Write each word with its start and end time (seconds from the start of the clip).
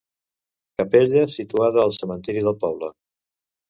Capella 0.83 1.27
situada 1.35 1.87
al 1.87 1.95
cementiri 2.01 2.47
del 2.51 2.61
poble. 2.67 2.95